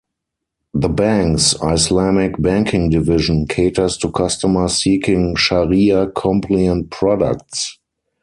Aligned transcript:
The 0.73 0.89
Bank's 0.89 1.53
Islamic 1.61 2.41
Banking 2.41 2.89
Division 2.89 3.45
caters 3.45 3.97
to 3.97 4.11
customers 4.11 4.77
seeking 4.81 5.35
Shariah 5.35 6.15
compliant 6.15 6.89
products. 6.89 7.77